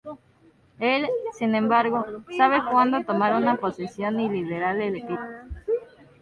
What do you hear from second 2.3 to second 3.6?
sabe cuándo tomar una